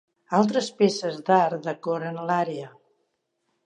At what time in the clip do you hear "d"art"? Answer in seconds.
1.29-1.69